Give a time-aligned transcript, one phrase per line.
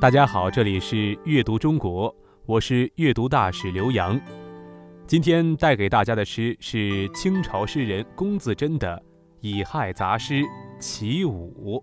[0.00, 2.14] 大家好，这里是阅读中国，
[2.46, 4.18] 我是阅读大使刘洋。
[5.08, 8.96] 今天带给大家的诗是清朝诗人龚自珍的
[9.40, 10.34] 《乙亥杂诗·
[10.78, 11.82] 其五》。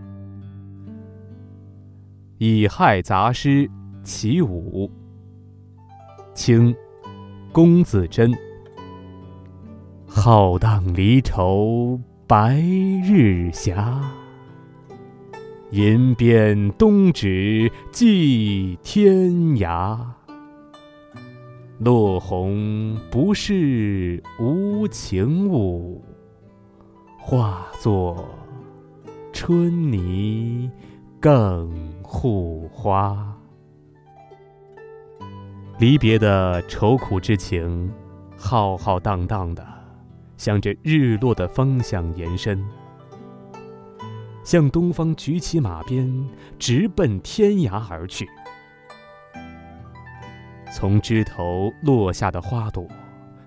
[2.36, 3.66] 《乙亥杂诗·
[4.04, 4.86] 其五》，
[6.34, 6.76] 清，
[7.52, 8.30] 龚自珍。
[10.06, 12.58] 浩荡离愁白
[13.02, 13.74] 日斜，
[15.70, 19.98] 银鞭东指寄天涯。
[21.78, 26.04] 落红不是无情物，
[27.18, 28.28] 化作
[29.32, 30.70] 春泥
[31.20, 31.70] 更
[32.02, 33.34] 护花。
[35.78, 37.90] 离别的愁苦之情，
[38.36, 39.66] 浩浩荡荡的。
[40.36, 42.66] 向着日落的方向延伸，
[44.50, 48.28] 向东方举起马鞭，直奔天涯而去。
[50.74, 52.84] 从枝头落下的花朵，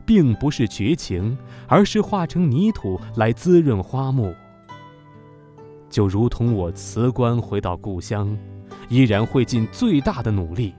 [0.05, 4.33] 并不是绝情，而是化成泥土来滋润花木。
[5.89, 8.37] 就如同我辞官回到故乡，
[8.87, 10.73] 依然会尽最大的努力，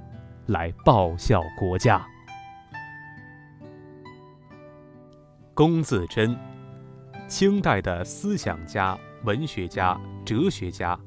[0.46, 2.02] 来报效国家。
[5.52, 6.34] 龚自珍，
[7.28, 10.98] 清代的思想家、文学家、哲学家，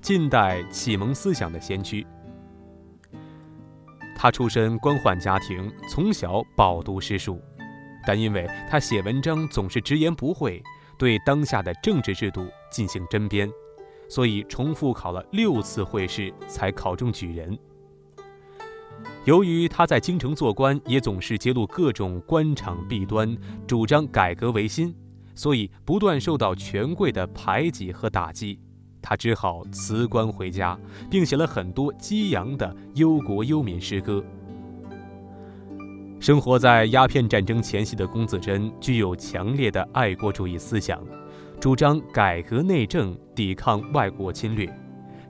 [0.00, 2.04] 近代启蒙思想的先驱。
[4.16, 7.40] 他出身官宦家庭，从小饱读诗书，
[8.04, 10.60] 但因为他写文章总是直言不讳，
[10.98, 13.48] 对当下的政治制度进行针砭，
[14.08, 17.56] 所以重复考了六次会试才考中举人。
[19.24, 23.36] 由于他在京城做官，也总是揭露各种官场弊端，
[23.66, 24.94] 主张改革维新，
[25.40, 28.60] 所以不断受到权贵的排挤和打击。
[29.00, 30.78] 他只好辞官回家，
[31.10, 34.22] 并写了很多激扬的忧国忧民诗歌。
[36.20, 41.02] 生活在鸦片战争前夕的龚自珍，具有强烈的爱国主义思想，
[41.58, 44.70] 主张改革内政，抵抗外国侵略，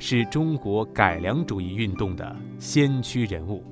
[0.01, 3.63] 是中国改良主义运动的先驱人物。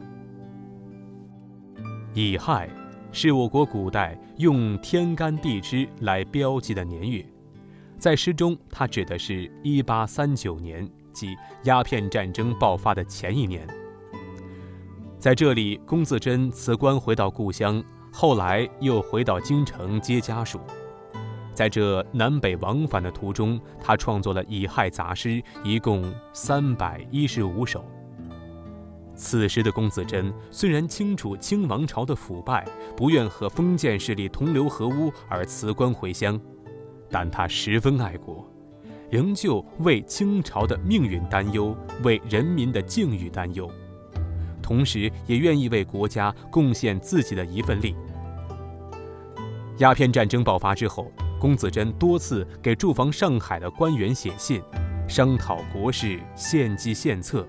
[2.14, 2.70] 乙亥
[3.10, 7.24] 是我国古代用天干地支来标记的年月，
[7.98, 13.66] 在诗中，它指的是1839年，即鸦片战争爆发的前一年。
[15.18, 17.82] 在这里，龚自珍辞官回到故乡，
[18.12, 20.60] 后来又回到京城接家属。
[21.54, 27.84] 在这南北往返的途中，他创作了乙亥杂诗，一共三百一十五首。
[29.18, 32.64] 此时的龚自珍虽然清楚清王朝的腐败，
[32.96, 36.40] 不愿和封建势力同流合污而辞官回乡，
[37.10, 38.48] 但他十分爱国，
[39.10, 43.68] 仍旧为清朝的命运担忧，为人民的境遇担忧，
[44.62, 47.96] 同时也愿意为国家贡献自己的一份力。
[49.78, 54.62] 鸦片战争爆发之后，龚自珍多次给驻防上海的官员写信，
[55.08, 57.44] 商讨国事，献计献策。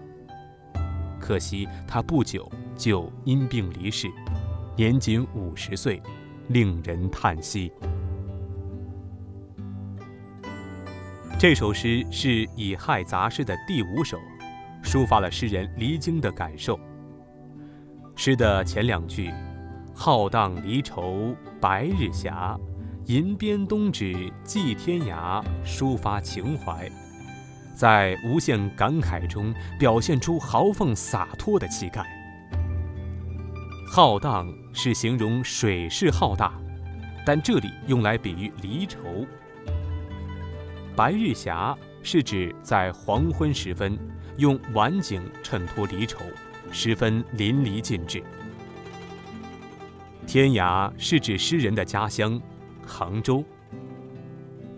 [1.29, 4.11] 可惜他不久就因病离世，
[4.75, 6.01] 年仅五十岁，
[6.47, 7.71] 令人叹息。
[11.37, 14.17] 这首诗是《乙亥杂诗》的第五首，
[14.83, 16.79] 抒发了诗人离京的感受。
[18.15, 19.31] 诗的前两句
[19.93, 22.33] “浩荡离愁白日斜，
[23.05, 26.91] 银鞭东指寄天涯”，抒发情怀。
[27.73, 32.05] 在无限感慨中表现出豪放洒脱的气概。
[33.91, 36.53] 浩荡是形容水势浩大，
[37.25, 39.25] 但这里用来比喻离愁。
[40.95, 43.97] 白日霞是指在黄昏时分，
[44.37, 46.19] 用晚景衬托离愁，
[46.71, 48.23] 十分淋漓尽致。
[50.27, 52.39] 天涯是指诗人的家乡，
[52.85, 53.43] 杭州。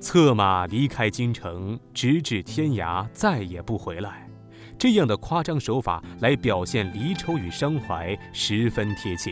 [0.01, 4.27] 策马离开京城，直至天涯，再也不回来。
[4.75, 9.31] 这样的夸张手法来表现离愁与伤怀，十分贴切。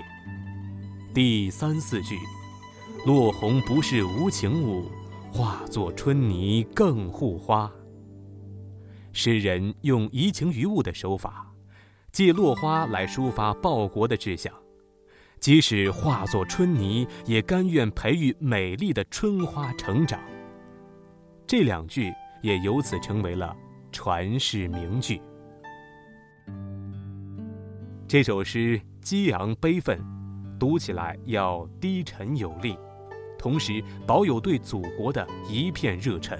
[1.11, 2.15] 第三四句
[3.07, 4.91] ，“落红不是无情物，
[5.31, 7.69] 化作春泥更护花。”
[9.11, 11.51] 诗人用移情于物的手法，
[12.11, 14.53] 借落花来抒发报国的志向，
[15.39, 20.19] 即使化作春泥，也甘愿培育美丽的春花成长。
[21.49, 22.13] 这两句
[22.43, 23.57] 也由此成为了
[23.91, 25.19] 传世名句。
[28.07, 29.99] 这首诗激昂悲愤，
[30.59, 32.77] 读起来要低沉有力，
[33.35, 36.39] 同时保有对祖国的一片热忱。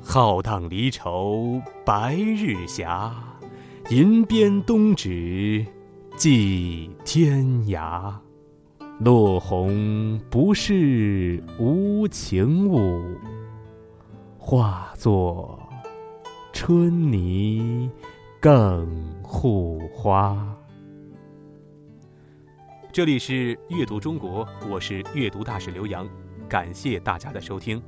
[0.00, 2.86] 浩荡离愁白日斜，
[3.88, 5.66] 银鞭东指
[6.16, 8.14] 即天涯。
[9.00, 13.02] 落红不是无情物，
[14.42, 15.60] 化作
[16.50, 17.90] 春泥
[18.40, 18.88] 更
[19.22, 20.56] 护花。
[22.90, 26.08] 这里是阅读中国，我是阅读大使刘洋，
[26.48, 27.80] 感谢大家的收听。